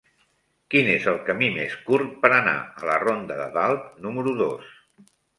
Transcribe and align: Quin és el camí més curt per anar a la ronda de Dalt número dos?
Quin 0.75 0.87
és 0.91 1.03
el 1.09 1.17
camí 1.25 1.49
més 1.57 1.75
curt 1.89 2.15
per 2.23 2.31
anar 2.37 2.53
a 2.79 2.87
la 2.91 2.95
ronda 3.03 3.37
de 3.41 3.45
Dalt 3.59 3.99
número 4.07 4.33
dos? 4.41 4.73